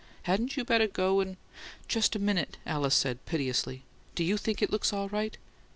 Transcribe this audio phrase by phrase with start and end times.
[0.23, 1.37] Hadn't you better go and"
[1.87, 3.83] "Just a minute." Alice said, piteously.
[4.15, 5.37] "Do YOU think it looks all right?"